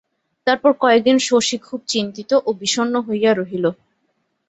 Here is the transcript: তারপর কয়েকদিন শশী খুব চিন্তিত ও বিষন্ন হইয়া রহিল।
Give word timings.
তারপর 0.47 0.71
কয়েকদিন 0.81 1.17
শশী 1.27 1.57
খুব 1.59 1.79
চিন্তিত 1.87 2.31
ও 2.39 2.59
বিষন্ন 2.61 2.93
হইয়া 3.07 3.31
রহিল। 3.33 3.65